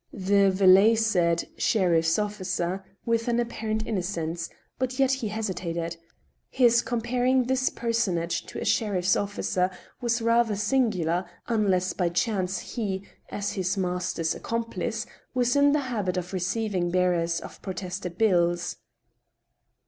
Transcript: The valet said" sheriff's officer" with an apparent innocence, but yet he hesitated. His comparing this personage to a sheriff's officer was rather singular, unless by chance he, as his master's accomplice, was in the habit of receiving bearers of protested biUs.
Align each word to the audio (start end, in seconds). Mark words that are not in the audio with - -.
The 0.11 0.49
valet 0.49 0.95
said" 0.95 1.47
sheriff's 1.57 2.17
officer" 2.17 2.83
with 3.05 3.27
an 3.27 3.39
apparent 3.39 3.85
innocence, 3.85 4.49
but 4.79 4.97
yet 4.97 5.11
he 5.11 5.27
hesitated. 5.27 5.95
His 6.49 6.81
comparing 6.81 7.43
this 7.43 7.69
personage 7.69 8.47
to 8.47 8.59
a 8.59 8.65
sheriff's 8.65 9.15
officer 9.15 9.69
was 10.01 10.19
rather 10.19 10.55
singular, 10.55 11.25
unless 11.45 11.93
by 11.93 12.09
chance 12.09 12.57
he, 12.73 13.05
as 13.29 13.51
his 13.53 13.77
master's 13.77 14.33
accomplice, 14.33 15.05
was 15.35 15.55
in 15.55 15.71
the 15.71 15.81
habit 15.81 16.17
of 16.17 16.33
receiving 16.33 16.89
bearers 16.89 17.39
of 17.39 17.61
protested 17.61 18.17
biUs. 18.17 18.77